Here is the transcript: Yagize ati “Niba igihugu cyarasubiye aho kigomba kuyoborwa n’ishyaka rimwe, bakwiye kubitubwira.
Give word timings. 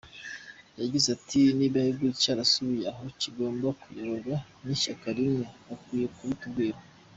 Yagize 0.79 1.07
ati 1.17 1.39
“Niba 1.57 1.77
igihugu 1.89 2.17
cyarasubiye 2.21 2.85
aho 2.91 3.03
kigomba 3.19 3.67
kuyoborwa 3.81 4.35
n’ishyaka 4.65 5.07
rimwe, 5.17 5.43
bakwiye 5.67 6.07
kubitubwira. 6.15 6.77